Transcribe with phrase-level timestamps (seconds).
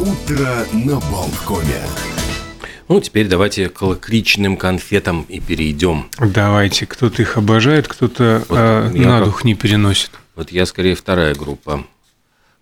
[0.00, 1.80] Утро на балконе.
[2.88, 6.06] Ну, теперь давайте к лакричным конфетам и перейдем.
[6.18, 6.86] Давайте.
[6.86, 10.10] Кто-то их обожает, кто-то Вот э, на как- дух не переносит.
[10.36, 11.84] Вот я скорее вторая группа.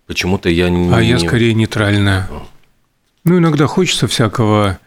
[0.07, 0.91] Почему-то я не...
[0.93, 2.27] А я скорее нейтральная.
[3.23, 4.79] Ну, иногда хочется всякого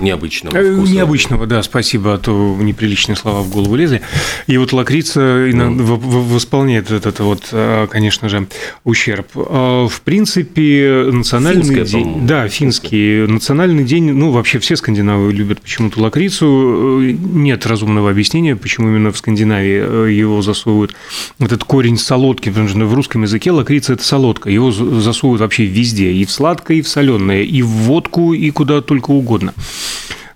[0.00, 0.92] необычного э, вкуса.
[0.92, 4.00] необычного, да, спасибо, а то неприличные слова в голову лезли.
[4.46, 5.20] И вот лакрица
[5.52, 8.48] в- восполняет этот вот, э, конечно же,
[8.84, 9.26] ущерб.
[9.36, 12.26] А, В принципе, национальный Финская, день...
[12.26, 13.26] Да, финский.
[13.26, 17.00] Национальный день, ну, вообще все скандинавы любят почему-то лакрицу.
[17.02, 20.94] Э, Нет разумного объяснения, почему именно в Скандинавии э, его засовывают.
[21.38, 24.48] Этот корень солодки, потому что в русском языке лакрица– это солодка.
[24.48, 28.80] Его засовывают вообще везде, и в сладкое, и в соленое, и в водку, и куда
[28.80, 29.25] только угодно.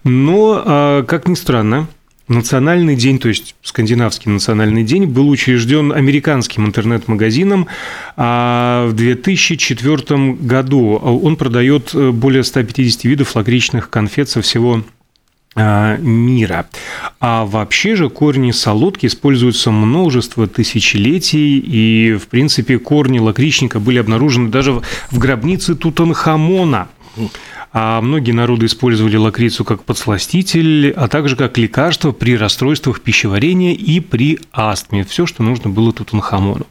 [0.04, 1.88] Но, а, как ни странно,
[2.30, 7.66] Национальный день, то есть скандинавский национальный день, был учрежден американским интернет-магазином
[8.16, 10.95] а в 2004 году.
[10.95, 14.84] Он продает э, более 150 видов лакричных конфет со всего
[15.56, 16.66] а, мира.
[17.18, 24.50] А вообще же корни солодки используются множество тысячелетий, и, в принципе, корни лакричника были обнаружены
[24.50, 26.87] даже в гробнице Тутанхамона.
[27.73, 34.01] А многие народы использовали лакрицу как подсластитель, а также как лекарство при расстройствах пищеварения и
[34.01, 35.04] при астме.
[35.04, 36.66] Все, что нужно было Тутанхамону.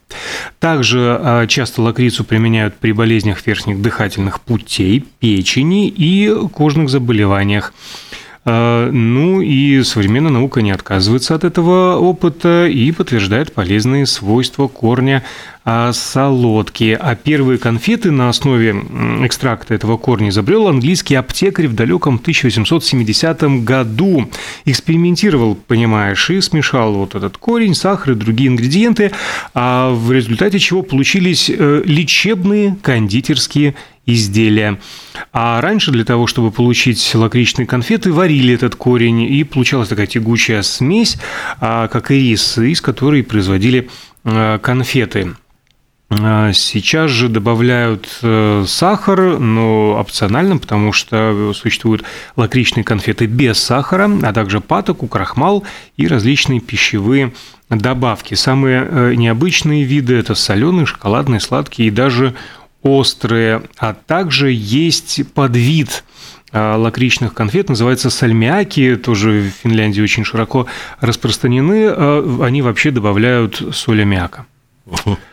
[0.60, 7.74] Также а, часто лакрицу применяют при болезнях верхних дыхательных путей, печени и кожных заболеваниях.
[8.44, 15.24] А, Ну и современная наука не отказывается от этого опыта и подтверждает полезные свойства корня
[15.72, 16.98] а, солодки.
[17.00, 18.72] А первые конфеты на основе
[19.22, 24.28] экстракта этого корня изобрел английский аптекарь в далеком 1870 году.
[24.66, 29.12] Экспериментировал, понимаешь, и смешал вот этот корень, сахар и другие ингредиенты,
[29.54, 33.76] а в результате чего получились э, лечебные кондитерские
[34.08, 34.80] изделия.
[35.32, 40.64] А раньше для того, чтобы получить лакричные конфеты, варили этот корень, и получалась такая тягучая
[40.64, 41.18] смесь,
[41.60, 43.88] а, как и рис, из которой производили
[44.24, 45.36] а, конфеты.
[46.12, 52.04] А, Сейчас же добавляют э, сахар, но опционально, потому что существуют
[52.36, 55.64] лакричные конфеты без сахара, а также патоку, крахмал
[55.98, 57.34] и различные пищевые
[57.70, 58.34] добавки.
[58.34, 62.34] Самые э, необычные виды– это соленые, шоколадные, сладкие и даже
[62.82, 63.62] острые.
[63.78, 66.04] А также есть подвид
[66.52, 70.66] а, лакричных конфет, называется сальмиаки, тоже в Финляндии очень широко
[71.02, 71.90] распространены.
[72.42, 74.48] Они вообще добавляют соль аммиака.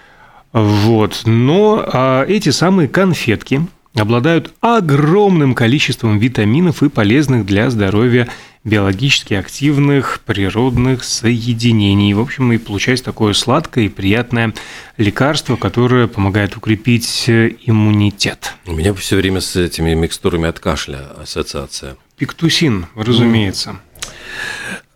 [0.53, 1.23] Вот.
[1.25, 8.29] Но а, эти самые конфетки обладают огромным количеством витаминов и полезных для здоровья
[8.67, 12.13] биологически активных природных соединений.
[12.15, 14.55] В общем, и получается такое сладкое и приятное
[14.97, 18.55] лекарство, которое помогает укрепить э, иммунитет.
[18.67, 21.97] У меня все время с этими микстурами от кашля ассоциация.
[22.19, 23.77] Пиктусин, разумеется.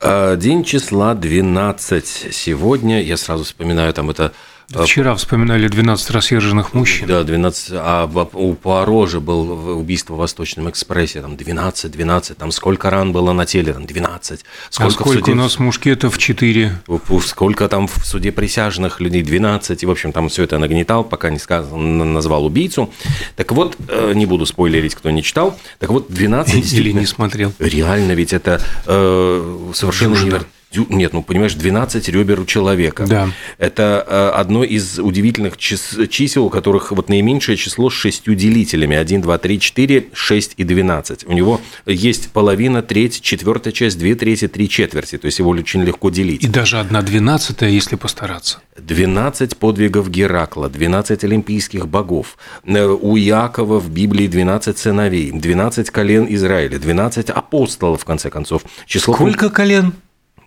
[0.01, 3.01] А, День числа 12 сегодня.
[3.03, 4.33] Я сразу вспоминаю, там это...
[4.75, 7.07] а, Вчера вспоминали 12 рассерженных мужчин.
[7.09, 12.37] Да, 12, а у Пуаро же был в- убийство в Восточном экспрессе, там 12, 12,
[12.37, 14.41] там сколько ран было на теле, там 12.
[14.43, 16.19] а Сколько, в сколько суде- у нас мушкетов?
[16.19, 16.73] 4.
[16.87, 21.05] в- Сколько там в суде присяжных людей, 12, и, в общем, там все это нагнетал,
[21.05, 22.93] пока не сказал, назвал убийцу.
[23.37, 27.53] Так вот, э, не буду спойлерить, кто не читал, так вот, 12 Или не смотрел.
[27.59, 30.45] Реально, ведь это э, совершенно Дюжина.
[30.89, 33.07] Нет, ну понимаешь, 12 ребер у человека.
[33.07, 33.31] Да.
[33.59, 38.97] Это э, одно из удивительных чис- чисел, у которых вот наименьшее число с шестью делителями.
[38.97, 41.27] 1, 2, 3, 4, 6 и 12.
[41.27, 45.19] У него есть половина, треть, четвертая часть, две трети, три четверти.
[45.19, 46.45] То есть его очень легко делить.
[46.45, 48.61] И даже одна двенадцатая, если постараться.
[48.79, 52.39] 12 подвигов Геракла, 12 олимпийских богов.
[52.65, 58.63] Э, У Иакова в Библии 12 сыновей, 12 колен Израиля, 12 апостолов, в конце концов.
[58.87, 59.95] Число Сколько колен?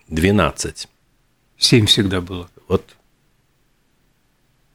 [0.08, 0.88] 12.
[1.58, 2.48] Семь всегда было.
[2.68, 2.82] Вот.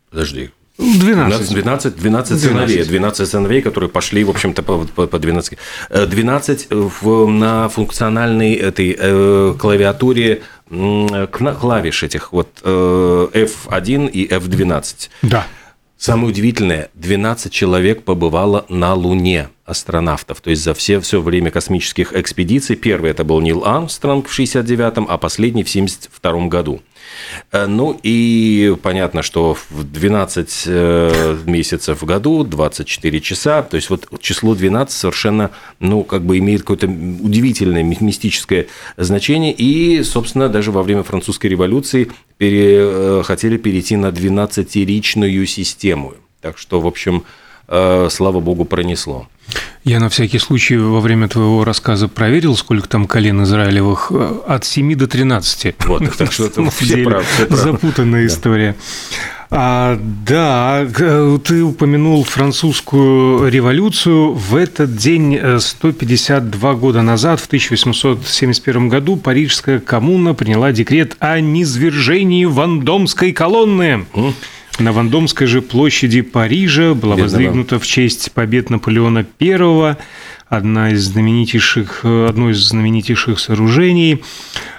[0.10, 0.52] Подожди.
[0.80, 1.50] 12.
[1.50, 5.58] 12, 12 сыновей, 12 сыновей, которые пошли, в общем-то, по, по, по 12.
[5.90, 15.10] Э, 12 в, на функциональной этой э, клавиатуре клавиш этих вот э, F1 и F12.
[15.24, 15.46] Да.
[16.00, 20.40] Самое удивительное, 12 человек побывало на Луне астронавтов.
[20.40, 22.78] То есть за все, все время космических экспедиций.
[22.78, 26.82] Первый это был Нил Армстронг в 69-м, а последний в 72-м году.
[27.52, 33.90] Э, Ну и понятно, что в 12 э, месяцев в году, 24 часа, то есть
[33.90, 38.68] вот число 12 совершенно, ну, как бы имеет какое-то удивительное ми- мистическое
[38.98, 39.54] значение.
[39.54, 46.14] И, собственно, даже во время французской революции пере- э, хотели перейти на 12-ричную систему.
[46.42, 47.24] Так что, в общем,
[48.10, 49.28] слава богу, пронесло.
[49.84, 54.12] Я на всякий случай во время твоего рассказа проверил, сколько там колен Израилевых.
[54.48, 55.76] От 7 до 13.
[55.86, 58.76] Вот, так что это все прав, запутанная история.
[59.52, 60.86] А, да,
[61.44, 64.34] ты упомянул французскую революцию.
[64.34, 72.46] В этот день, 152 года назад, в 1871 году, Парижская коммуна приняла декрет о низвержении
[72.46, 74.06] Вандомской колонны.
[74.80, 77.24] На Вандомской же площади Парижа была Бедного.
[77.24, 79.98] воздвигнута в честь побед Наполеона I
[80.48, 84.24] одна из знаменитейших, одно из знаменитейших сооружений.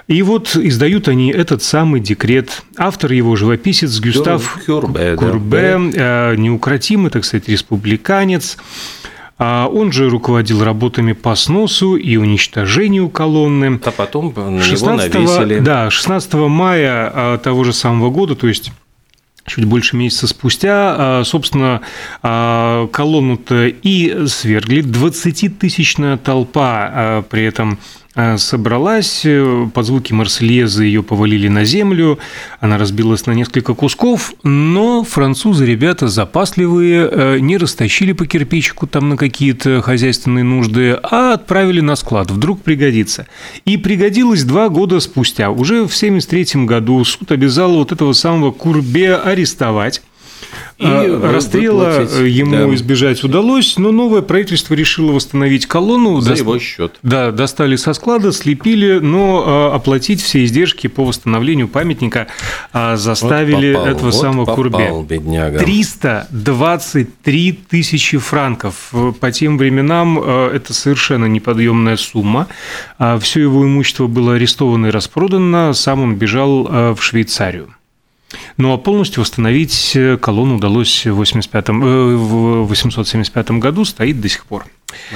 [0.09, 2.63] И вот издают они этот самый декрет.
[2.77, 6.33] Автор его живописец Гюстав Курбе, Курбе да.
[6.33, 8.57] Э, неукротимый, так сказать, республиканец.
[9.39, 13.81] А он же руководил работами по сносу и уничтожению колонны.
[13.85, 15.61] А потом на 16, него навесили.
[15.61, 18.73] Да, 16 мая а, того же самого года, то есть
[19.47, 21.81] чуть больше месяца спустя, а, собственно,
[22.23, 24.83] а, колонну-то и свергли.
[24.83, 27.79] 20-тысячная толпа при этом
[28.39, 32.19] собралась, э, под звуки Марсельезы ее повалили на землю,
[32.59, 39.11] она разбилась на несколько кусков, но французы, ребята запасливые, э, не растащили по кирпичику там
[39.11, 43.29] на какие-то хозяйственные нужды, а отправили на склад, вдруг пригодится.
[43.65, 49.15] И пригодилось два года спустя, уже в 1973 году суд обязал вот этого самого Курбе
[49.15, 50.03] арестовать,
[50.79, 52.75] и а, расстрела выплатить, ему да.
[52.75, 56.21] избежать удалось, но новое правительство решило восстановить колонну.
[56.21, 56.37] За до...
[56.37, 56.99] его счет.
[57.03, 62.29] Да, достали со склада, слепили, но а, оплатить все издержки по восстановлению памятника
[62.73, 64.91] а, заставили вот попал, этого вот самого попал, Курбе.
[65.03, 65.59] Бедняга.
[65.59, 68.93] 323 тысячи франков.
[69.21, 72.47] По тем временам это совершенно неподъемная сумма.
[73.21, 77.75] Все его имущество было арестовано и распродано, сам он бежал в Швейцарию.
[78.57, 84.29] Ну а полностью восстановить э, колонну удалось в, 85 э, в 875 году, стоит до
[84.29, 84.67] сих пор.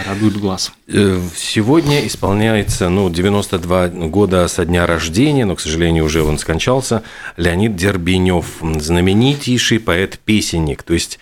[0.06, 0.72] Радует глаз.
[0.88, 7.02] Э, сегодня исполняется ну, 92 года со дня рождения, но, к сожалению, уже он скончался,
[7.36, 10.82] Леонид Дербенев, знаменитейший поэт-песенник.
[10.82, 11.18] То есть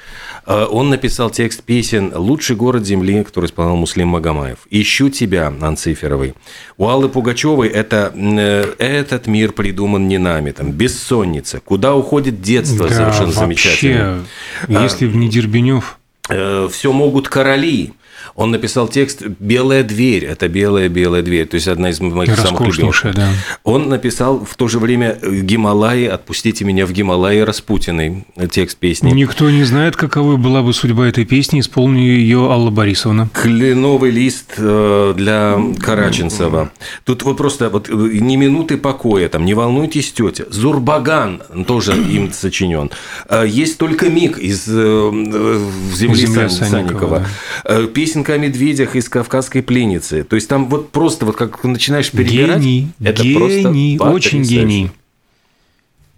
[0.47, 4.59] э, он написал текст песен «Лучший город земли», который исполнял Муслим Магомаев.
[4.71, 6.35] «Ищу тебя» Анциферовой.
[6.79, 12.89] У Аллы Пугачевой это э, «Этот мир придуман не нами», там «Бессонница», «Куда уходит детство»
[12.89, 14.25] да, совершенно вообще, замечательно.
[14.69, 17.93] Если бы не Дербенев все могут короли.
[18.35, 20.25] Он написал текст «Белая дверь».
[20.25, 21.47] Это «Белая-белая дверь».
[21.47, 23.07] То есть, одна из моих самых любимых.
[23.15, 23.29] Да.
[23.65, 28.25] Он написал в то же время «Гималаи», «Отпустите меня в Гималаи» Распутиной.
[28.51, 29.11] Текст песни.
[29.11, 33.29] Никто не знает, каковой была бы судьба этой песни, исполни ее Алла Борисовна.
[33.33, 36.71] Кленовый лист э, для Караченцева.
[37.05, 40.45] Тут вот просто вот э, ни минуты покоя, там, не волнуйтесь, тетя.
[40.51, 42.91] Зурбаган тоже им сочинен.
[43.29, 46.49] Э, есть только миг из «Земли Санникова».
[46.49, 47.27] Санникова
[47.65, 47.87] да.
[48.23, 50.23] Песенка о медведях из «Кавказской пленницы».
[50.23, 52.61] То есть там вот просто вот как начинаешь перебирать.
[52.61, 54.91] Гений, это гений, просто очень гений.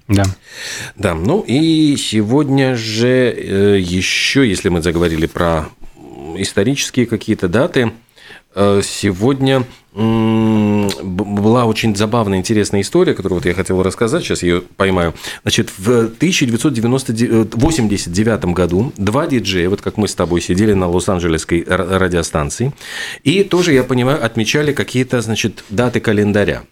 [0.06, 0.25] Да.
[0.97, 3.09] Да, ну и сегодня же
[3.81, 5.71] еще, если мы заговорили про
[6.37, 7.93] исторические какие-то даты,
[8.55, 15.14] Э, сегодня была очень забавная, интересная история, которую вот я хотел рассказать, сейчас ее поймаю.
[15.43, 22.72] Значит, в 1989 году два диджея, вот как мы с тобой сидели на Лос-Анджелесской радиостанции,
[23.22, 26.65] и тоже, я понимаю, отмечали какие-то, значит, даты календаря.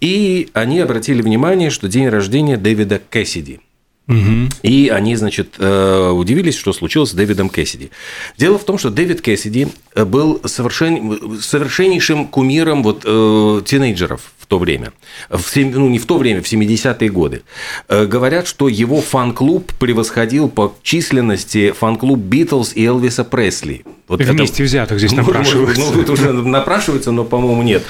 [0.00, 3.60] И они обратили внимание, что день рождения Дэвида Кэссиди–
[4.08, 4.48] Угу.
[4.62, 7.90] И они, значит, э, удивились, что случилось с Дэвидом Кэссиди.
[8.38, 11.40] Дело в том, что Дэвид Кэссиди э, был совершен...
[11.40, 14.92] совершеннейшим кумиром вот, э, тинейджеров в то время.
[15.28, 17.42] В, ну, не в то время, в 70-е годы.
[17.88, 23.84] Говорят, что его фан-клуб превосходил по численности фан-клуб Битлз и Элвиса Пресли.
[24.08, 24.62] Вот Вместе это...
[24.62, 25.80] взятых здесь напрашиваются.
[25.80, 27.82] Ну, тут уже напрашивается, но, по-моему, нет.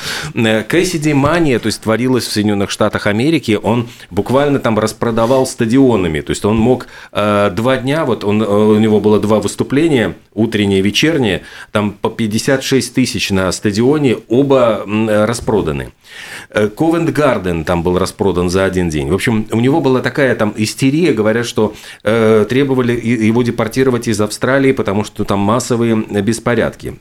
[0.69, 6.31] Кэссиди мания, то есть творилась в Соединенных Штатах Америки, он буквально там распродавал стадионами, то
[6.31, 10.79] есть он мог э, два дня, вот он, э, у него было два выступления, утреннее
[10.79, 15.93] и вечернее, там по 56 тысяч на стадионе, оба распроданы.
[16.77, 19.11] Ковент Гарден там был распродан за один день.
[19.11, 24.21] В общем, у него была такая там истерия, говорят, что э, требовали его депортировать из
[24.21, 27.01] Австралии, потому что там массовые беспорядки.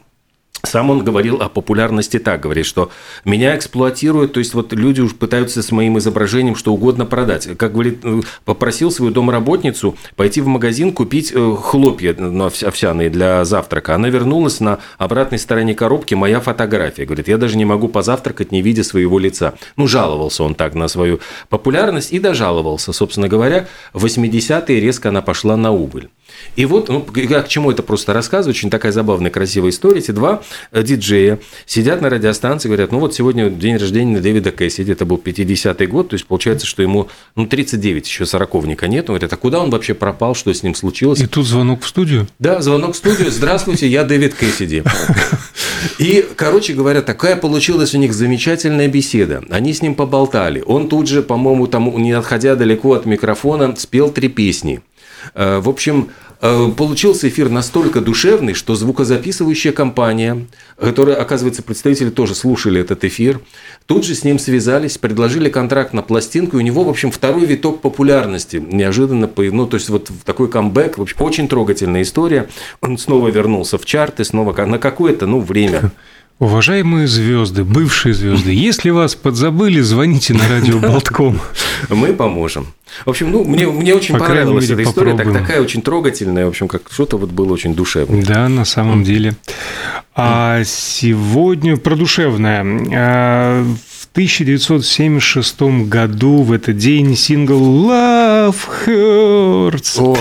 [0.65, 2.91] Сам он говорил о популярности так, говорит, что
[3.23, 7.57] меня эксплуатируют, то есть вот люди уж пытаются с моим изображением что угодно продать.
[7.57, 13.45] Как говорит, э, попросил свою домработницу пойти в магазин купить э, хлопья ну, овсяные для
[13.45, 13.95] завтрака.
[13.95, 17.05] Она вернулась на обратной стороне коробки моя фотография.
[17.05, 19.53] Говорит, я даже не могу позавтракать, не видя своего лица.
[19.77, 21.19] Ну, жаловался он так на свою
[21.49, 22.93] популярность и дожаловался.
[22.93, 26.09] Собственно говоря, в 80-е резко она пошла на убыль.
[26.55, 29.99] И вот, ну, я к чему это просто рассказываю, очень такая забавная, красивая история.
[29.99, 34.91] Эти два э, диджея сидят на радиостанции, говорят, ну вот сегодня день рождения Дэвида Кэссиди,
[34.91, 39.09] это был 50-й год, то есть получается, что ему, ну, 39, еще сороковника нет.
[39.09, 41.19] Он говорит, а куда он вообще пропал, что с ним случилось?
[41.19, 42.27] И тут звонок в студию?
[42.39, 44.83] Да, звонок в студию, здравствуйте, я Дэвид Кэссиди.
[45.99, 49.43] И, короче говоря, такая получилась у них замечательная беседа.
[49.49, 50.63] Они с ним поболтали.
[50.65, 54.81] Он тут же, по-моему, там, не отходя далеко от микрофона, спел три песни.
[55.33, 60.45] Э, в общем, Э, получился эфир настолько душевный, что звукозаписывающая компания,
[60.79, 63.39] которая, оказывается, представители тоже слушали этот эфир,
[63.85, 67.45] тут же с ним связались, предложили контракт на пластинку, и у него, в общем, второй
[67.45, 69.29] виток популярности неожиданно.
[69.35, 72.49] Ну, то есть, вот такой камбэк, в общем, очень трогательная история.
[72.81, 75.91] Он снова вернулся в чарты, снова на какое-то, ну, время.
[76.37, 81.39] Уважаемые звезды, бывшие звезды, если вас подзабыли, звоните на радио Болтком.
[81.87, 82.67] Мы поможем.
[83.05, 86.45] В общем, ну, мне, мне очень По понравилась мере, эта история, так, такая очень трогательная,
[86.45, 88.21] в общем, как что-то вот было очень душевное.
[88.21, 89.35] Да, на самом деле.
[90.13, 92.65] А сегодня про душевное.
[92.93, 100.17] А, в 1976 году в этот день сингл Love Hurts Ох.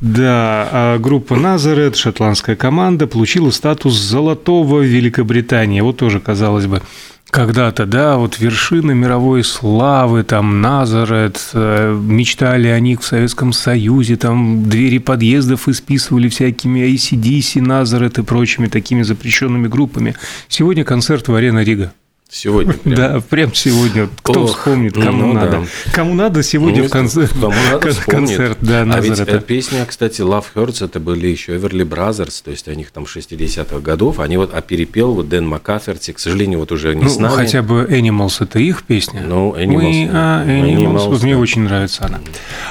[0.00, 5.80] Да, а группа Назарет, шотландская команда, получила статус золотого в Великобритании.
[5.80, 6.82] Вот тоже, казалось бы,
[7.30, 14.16] когда-то, да, вот вершина мировой славы, там, Назарет, э, мечтали о них в Советском Союзе,
[14.16, 20.14] там, двери подъездов исписывали всякими ACDC, Назарет и прочими такими запрещенными группами.
[20.48, 21.92] Сегодня концерт в Арена Рига.
[22.28, 22.72] Сегодня.
[22.84, 22.94] Прям.
[22.96, 24.08] Да, прям сегодня.
[24.22, 25.50] Кто Ох, вспомнит, кому ну, надо.
[25.50, 25.92] Да.
[25.92, 27.28] Кому надо сегодня ну, в конце...
[27.28, 28.58] кому надо концерт.
[28.60, 29.38] Да, а ведь это.
[29.38, 33.78] песня, кстати, Love Hurts, это были еще Эверли Brothers, то есть у них там 60-х
[33.78, 34.18] годов.
[34.18, 37.32] Они вот, а перепел вот Дэн Маккаферти, к сожалению, вот уже не ну, с нами.
[37.32, 39.22] хотя бы Animals это их песня.
[39.24, 39.66] Ну, Animals.
[39.66, 41.26] Мы, а, Animals, Animals вот да.
[41.26, 42.20] мне очень нравится она.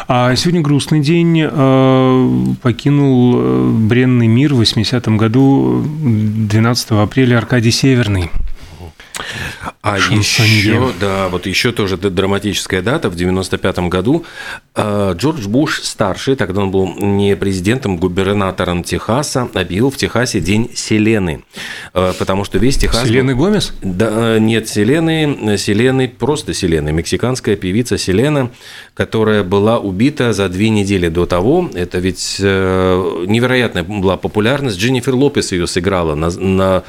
[0.07, 1.49] А сегодня грустный день.
[1.49, 8.29] Э, покинул э, бренный мир в 80-м году, 12 апреля, Аркадий Северный.
[9.81, 13.09] А еще, да, вот еще тоже драматическая дата.
[13.09, 14.25] В 95 году
[14.75, 20.71] э, Джордж Буш старший, тогда он был не президентом, губернатором Техаса, объявил в Техасе День
[20.73, 21.43] Селены.
[21.93, 23.03] Э, потому что весь Техас...
[23.03, 23.73] Селены Гомес?
[23.81, 26.91] Да, нет, Селены, Селены, просто Селены.
[26.91, 28.51] Мексиканская певица Селена,
[28.93, 31.69] которая была убита за две недели до того.
[31.73, 34.77] Это ведь э, невероятная была популярность.
[34.79, 36.83] Дженнифер Лопес ее сыграла на, на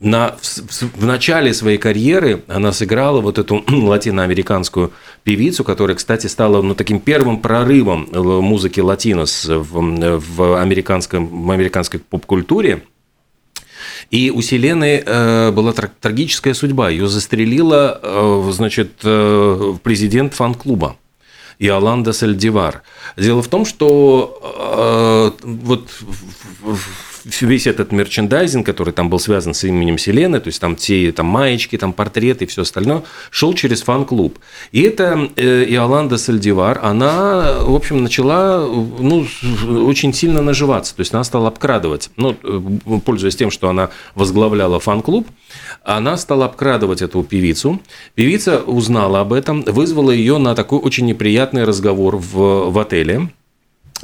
[0.00, 4.92] на, в, в начале своей карьеры она сыграла вот эту латиноамериканскую
[5.24, 12.00] певицу, которая, кстати, стала ну, таким первым прорывом музыки латинос в, в, американском, в американской
[12.00, 12.82] поп-культуре.
[14.10, 16.90] И у Селены э, была трагическая судьба.
[16.90, 20.96] Ее застрелила, э, значит, э, президент фан-клуба.
[21.58, 22.82] Иоланда Сальдивар.
[23.16, 25.90] Дело в том, что э, вот
[27.40, 31.26] весь этот мерчендайзинг, который там был связан с именем Селены, то есть там те там
[31.26, 34.38] маечки, там портреты и все остальное, шел через фан-клуб.
[34.72, 39.26] И это э, Иоланда Сальдивар, она, в общем, начала ну,
[39.86, 44.80] очень сильно наживаться, то есть она стала обкрадывать, ну, э, пользуясь тем, что она возглавляла
[44.80, 45.28] фан-клуб,
[45.84, 47.80] она стала обкрадывать эту певицу.
[48.14, 53.30] Певица узнала об этом, вызвала ее на такой очень неприятный разговор в, в отеле.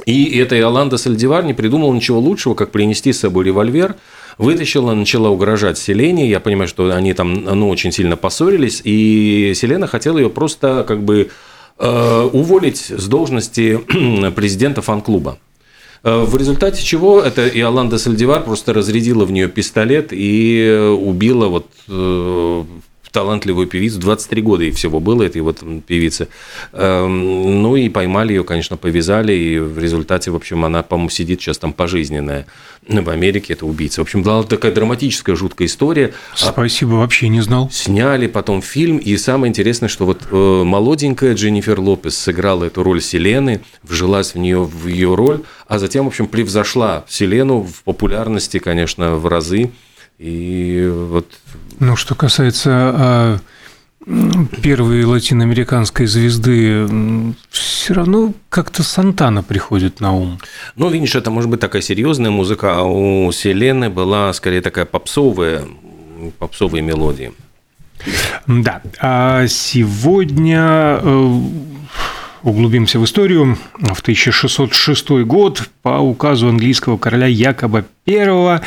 [0.05, 3.95] И эта Иоланда Сальдивар не придумала ничего лучшего, как принести с собой револьвер,
[4.37, 6.29] вытащила, начала угрожать Селене.
[6.29, 11.03] Я понимаю, что они там ну, очень сильно поссорились, и Селена хотела ее просто как
[11.03, 11.29] бы
[11.79, 13.79] э, уволить с должности
[14.35, 15.37] президента фан-клуба.
[16.03, 21.67] Э, в результате чего эта Иоланда Сальдивар просто разрядила в нее пистолет и убила вот
[21.87, 22.63] э,
[23.15, 26.27] талантливую певицу, 23 года ей всего было, этой вот певице.
[26.73, 31.39] Эм, ну и поймали ее, конечно, повязали, и в результате, в общем, она, по-моему, сидит
[31.39, 32.45] сейчас там пожизненная.
[32.85, 34.01] В Америке это убийца.
[34.01, 36.13] В общем, была такая драматическая, жуткая история.
[36.35, 37.69] Спасибо, вообще не знал.
[37.71, 43.01] Сняли потом фильм, и самое интересное, что вот э, молоденькая Дженнифер Лопес сыграла эту роль
[43.01, 48.59] Селены, вжилась в нее, в ее роль, а затем, в общем, превзошла Селену в популярности,
[48.59, 49.71] конечно, в разы.
[50.19, 51.27] И вот...
[51.79, 53.39] Ну, что касается а,
[54.61, 56.87] первой латиноамериканской звезды,
[57.49, 60.39] все равно как-то Сантана приходит на ум.
[60.75, 65.63] Ну, видишь, это может быть такая серьезная музыка, а у Селены была скорее такая попсовая,
[66.37, 67.33] попсовые мелодии.
[68.47, 68.81] Да.
[68.99, 71.39] А сегодня э,
[72.45, 73.57] углубимся в историю.
[73.77, 78.61] В 1606 год по указу английского короля Якоба I,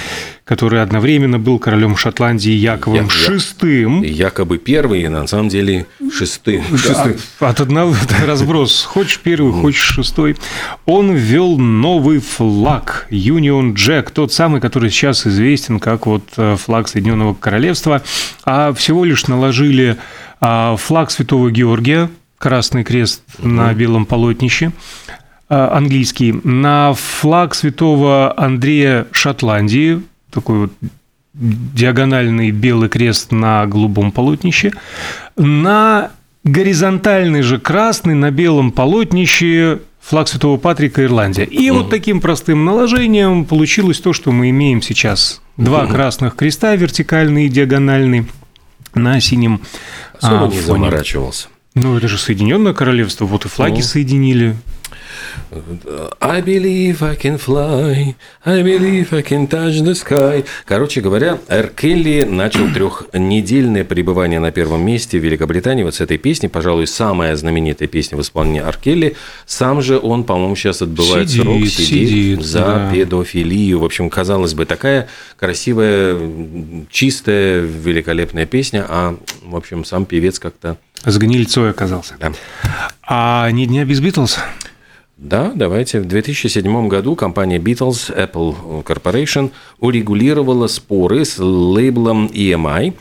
[0.45, 4.05] который одновременно был королем Шотландии Яковом я, VI.
[4.05, 6.65] Якобы первый, на самом деле шестым.
[7.39, 7.95] От одного
[8.27, 8.83] разброс.
[8.83, 10.37] Хочешь первый, хочешь шестой.
[10.85, 16.89] Он ввел новый флаг Union Jack, тот самый, который сейчас известен как вот э, флаг
[16.89, 18.03] Соединенного Королевства,
[18.45, 19.97] а всего лишь наложили
[20.41, 23.49] а, флаг Святого Георгия, Красный Крест угу.
[23.49, 24.73] на белом полотнище,
[25.49, 30.73] а, английский, на флаг святого Андрея Шотландии, такой вот
[31.35, 34.73] диагональный белый крест на голубом полотнище,
[35.37, 36.11] на
[36.45, 41.45] горизонтальный же красный на белом полотнище флаг Святого Патрика Ирландия.
[41.45, 41.81] И угу.
[41.81, 45.41] вот таким простым наложением получилось то, что мы имеем сейчас.
[45.57, 45.93] Два угу.
[45.93, 48.27] красных креста, вертикальный и диагональный,
[48.95, 49.61] на синем
[50.23, 50.63] а, не фоне.
[50.63, 51.49] заморачивался.
[51.83, 53.83] Ну, это же Соединенное Королевство, вот и флаги ну.
[53.83, 54.57] соединили.
[56.21, 60.45] I believe I can fly, I believe I can touch the sky.
[60.65, 66.19] Короче говоря, Эр Келли начал трехнедельное пребывание на первом месте в Великобритании вот с этой
[66.19, 66.49] песни.
[66.49, 69.17] Пожалуй, самая знаменитая песня в исполнении Эр Келли.
[69.47, 72.91] Сам же он, по-моему, сейчас отбывает сидит, срок, сидит, сидит за да.
[72.93, 73.81] педофилию.
[73.81, 75.09] В общем, казалось бы, такая
[75.39, 76.19] красивая,
[76.91, 82.15] чистая, великолепная песня, а, в общем, сам певец как-то с гнильцой оказался.
[82.19, 82.33] Да.
[83.03, 84.39] А не дня без Битлз?
[85.19, 85.99] Да, давайте.
[85.99, 92.95] В 2007 году компания Beatles Apple Corporation урегулировала споры с лейблом EMI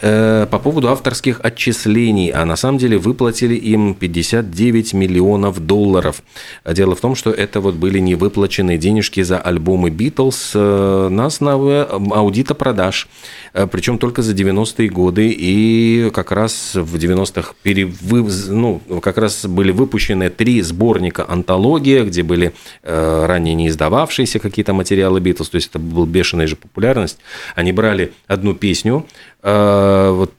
[0.00, 6.22] э, по поводу авторских отчислений, а на самом деле выплатили им 59 миллионов долларов.
[6.64, 11.82] Дело в том, что это вот были невыплаченные денежки за альбомы Beatles э, на основе
[11.82, 13.08] аудита продаж,
[13.52, 18.26] э, причем только за 90-е годы, и как раз в 90-х перевы...
[18.48, 24.38] ну, как раз были выпущены три сборника антологии антология, где были э, ранее не издававшиеся
[24.38, 27.18] какие-то материалы Битлз, то есть это была бешеная же популярность.
[27.56, 29.06] Они брали одну песню,
[29.42, 30.32] э, вот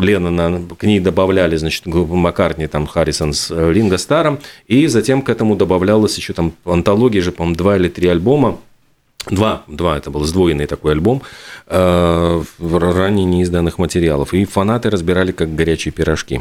[0.00, 4.38] Леннона, к ней добавляли, значит, Маккартни, там, Харрисон с э, Ринго Старом,
[4.68, 8.58] и затем к этому добавлялась еще там антология же, по-моему, два или три альбома,
[9.28, 11.20] Два, два, это был сдвоенный такой альбом
[11.66, 14.32] э, ранее неизданных материалов.
[14.32, 16.40] И фанаты разбирали как горячие пирожки.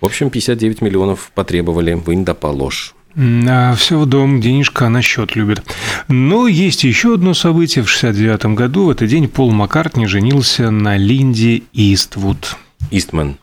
[0.00, 2.95] В общем, 59 миллионов потребовали, вынь да.
[3.18, 5.62] А все в дом, денежка на счет любит.
[6.08, 7.82] Но есть еще одно событие.
[7.82, 12.56] В 69 году в этот день Пол Маккартни женился на Линде Иствуд.
[12.90, 13.38] Истман.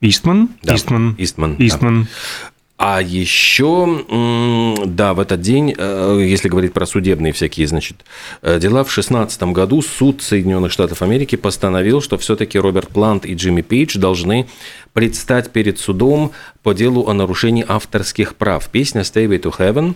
[0.00, 0.48] Истман?
[0.62, 0.76] Да.
[0.76, 1.14] Истман.
[1.18, 1.56] Истман.
[1.58, 2.02] Истман.
[2.04, 2.08] Да.
[2.78, 4.04] А еще,
[4.86, 8.04] да, в этот день, э, если говорить про судебные всякие, значит,
[8.40, 13.34] э, дела, в 2016 году суд Соединенных Штатов Америки постановил, что все-таки Роберт Плант и
[13.34, 14.46] Джимми Пейдж должны
[14.98, 16.32] предстать перед судом
[16.64, 18.68] по делу о нарушении авторских прав.
[18.68, 19.94] Песня «Stayway to Heaven»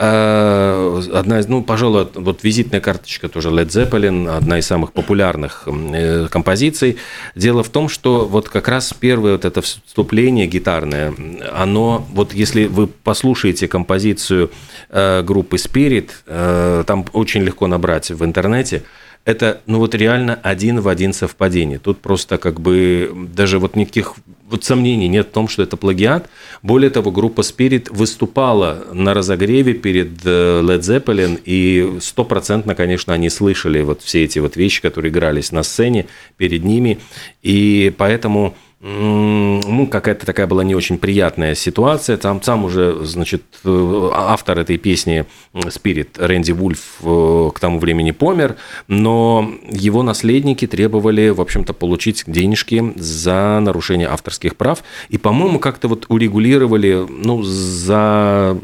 [0.00, 5.68] э, одна из, ну, пожалуй, вот визитная карточка тоже Led Zeppelin, одна из самых популярных
[5.68, 6.96] э, композиций.
[7.36, 11.14] Дело в том, что вот как раз первое вот это вступление гитарное,
[11.54, 14.50] оно, вот если вы послушаете композицию
[14.88, 18.82] э, группы Spirit, там очень легко набрать в интернете,
[19.24, 21.78] это, ну вот реально один в один совпадение.
[21.78, 24.14] Тут просто как бы даже вот никаких
[24.50, 26.28] вот сомнений нет в том, что это плагиат.
[26.62, 33.30] Более того, группа Spirit выступала на разогреве перед э, Led Zeppelin, и стопроцентно, конечно, они
[33.30, 36.06] слышали вот все эти вот вещи, которые игрались на сцене
[36.36, 36.98] перед ними,
[37.42, 42.16] и поэтому ну, какая-то такая была не очень приятная ситуация.
[42.16, 45.24] Там сам уже, значит, э, автор этой песни
[45.68, 48.56] Спирит Рэнди Вульф э, к тому времени помер,
[48.88, 54.82] но его наследники требовали, в общем-то, получить денежки за нарушение авторских прав.
[55.10, 58.58] И, по-моему, как-то вот урегулировали, ну, за,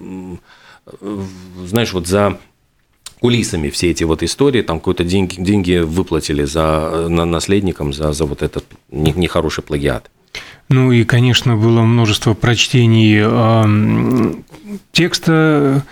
[1.65, 2.39] знаешь, вот за
[3.21, 8.25] кулисами все эти вот истории, там какие-то деньги, деньги выплатили за, на наследникам за, за
[8.25, 10.11] вот этот нехороший плагиат.
[10.69, 14.35] Ну и, конечно, было множество прочтений э,
[14.93, 15.85] текста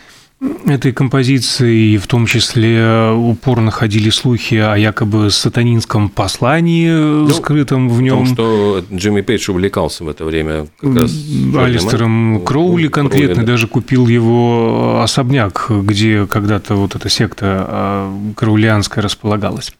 [0.67, 8.03] этой композиции, в том числе упорно ходили слухи о якобы сатанинском послании, ну, скрытом в
[8.03, 8.29] нем.
[8.29, 11.13] Потому что Джимми Пейдж увлекался в это время как раз
[11.57, 13.53] Алистером Кроули конкретно, Кроули, да.
[13.53, 19.73] даже купил его особняк, где когда-то вот эта секта а, кроулианская располагалась.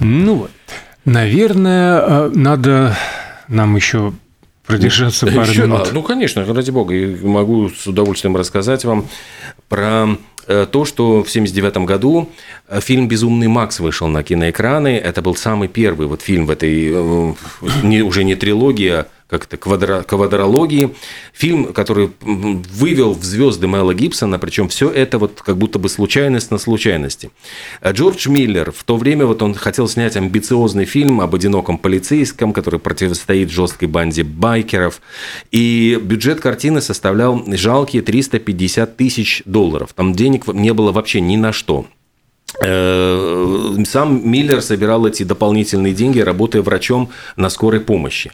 [0.00, 0.50] Ну вот.
[1.04, 2.96] Наверное, э, надо
[3.48, 4.12] нам еще
[4.66, 5.88] продержаться пару еще, минут.
[5.88, 6.94] А, ну, конечно, ради бога.
[6.94, 9.08] Я могу с удовольствием рассказать вам
[9.68, 12.28] про э, то, что в 1979 году
[12.68, 14.96] э, фильм «Безумный Макс» вышел на киноэкраны.
[14.96, 17.34] Это был самый первый вот фильм в этой,
[17.82, 20.94] не, уже не трилогия, как-то квадро, квадрологии.
[21.32, 26.50] Фильм, который вывел в звезды Мэла Гибсона, причем все это вот как будто бы случайность
[26.50, 27.30] на случайности.
[27.80, 32.52] А Джордж Миллер в то время вот он хотел снять амбициозный фильм об одиноком полицейском,
[32.52, 35.00] который противостоит жесткой банде байкеров.
[35.50, 39.94] И бюджет картины составлял жалкие 350 тысяч долларов.
[39.94, 41.86] Там денег не было вообще ни на что.
[43.52, 48.32] Э, сам Миллер собирал эти дополнительные деньги, работая врачом на скорой помощи.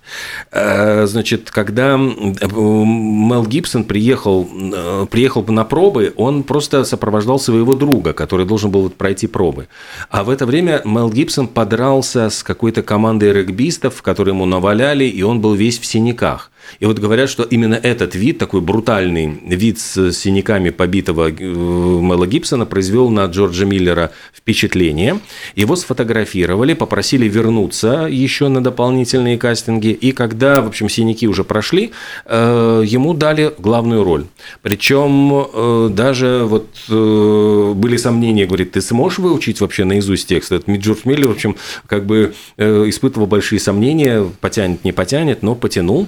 [0.50, 8.12] Э, значит, когда Мел Гибсон приехал, э, приехал на пробы, он просто сопровождал своего друга,
[8.12, 9.68] который должен был пройти пробы.
[10.10, 15.22] А в это время Мел Гибсон подрался с какой-то командой регбистов, которые ему наваляли, и
[15.22, 16.50] он был весь в синяках.
[16.80, 22.26] И вот говорят, что именно этот вид, такой брутальный вид с синяками побитого э, Мэла
[22.26, 25.07] Гибсона произвел на Джорджа Миллера впечатление.
[25.54, 29.88] Его сфотографировали, попросили вернуться еще на дополнительные кастинги.
[29.88, 31.92] И когда, в общем, синяки уже прошли,
[32.26, 34.26] э, ему дали главную роль.
[34.62, 40.52] Причем э, даже вот были сомнения, говорит, ты сможешь выучить вообще наизусть текст?
[40.52, 46.06] Этот Джордж Миллер, в общем, как бы испытывал большие сомнения, потянет, не потянет, но потянул.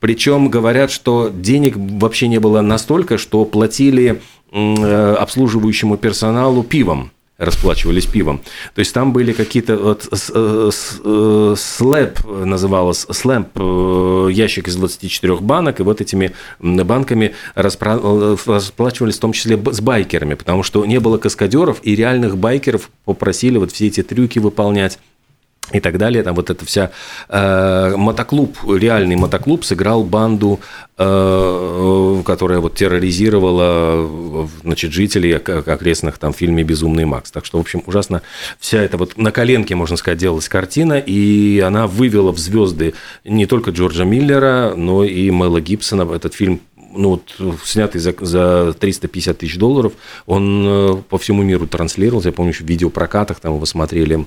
[0.00, 4.20] Причем говорят, что денег вообще не было настолько, что платили
[4.52, 8.40] э, обслуживающему персоналу пивом расплачивались пивом.
[8.74, 10.70] То есть там были какие-то вот э,
[11.04, 13.58] э, слэп называлось слэмп
[14.30, 20.62] ящик из 24 банок, и вот этими банками расплачивались в том числе с байкерами, потому
[20.62, 24.98] что не было каскадеров, и реальных байкеров попросили вот все эти трюки выполнять
[25.72, 26.22] и так далее.
[26.22, 26.90] Там вот эта вся
[27.28, 30.60] э, мотоклуб, реальный мотоклуб сыграл банду,
[30.98, 37.30] э, которая вот терроризировала значит, жителей окрестных там в фильме «Безумный Макс».
[37.30, 38.22] Так что, в общем, ужасно
[38.58, 43.46] вся эта вот на коленке, можно сказать, делалась картина, и она вывела в звезды не
[43.46, 46.02] только Джорджа Миллера, но и Мэла Гибсона.
[46.14, 46.60] Этот фильм
[46.96, 49.94] ну, вот, снятый за, за 350 тысяч долларов,
[50.26, 52.28] он э, по всему миру транслировался.
[52.28, 54.24] Я помню, еще в видеопрокатах там его смотрели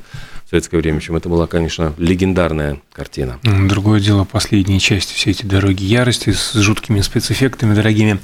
[0.48, 0.98] в советское время.
[0.98, 3.38] Общем, это была, конечно, легендарная картина.
[3.44, 8.20] Другое дело, последняя часть, все эти «Дороги ярости» с жуткими спецэффектами дорогими.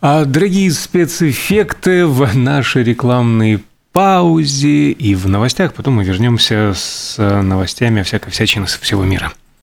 [0.00, 5.74] А дорогие спецэффекты в нашей рекламной паузе и в новостях.
[5.74, 9.32] Потом мы вернемся с новостями о всякой всячине со всего мира.